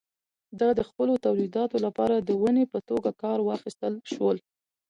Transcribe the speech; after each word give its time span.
دا 0.59 0.69
د 0.79 0.81
خپلو 0.89 1.13
تولیداتو 1.25 1.77
لپاره 1.85 2.15
د 2.17 2.29
ونې 2.41 2.65
په 2.73 2.79
توګه 2.89 3.09
کار 3.23 3.37
واخیستل 3.41 3.93
شول. 4.11 4.37